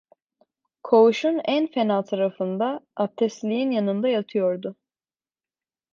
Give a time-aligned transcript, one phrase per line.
[0.83, 4.75] Koğuşun en fena tarafında, aptesliğin yanında yatıyordu.